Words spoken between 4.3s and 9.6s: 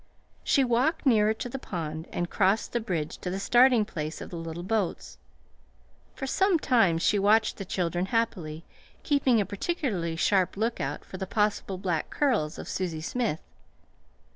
the little boats. For some time she watched the children happily, keeping a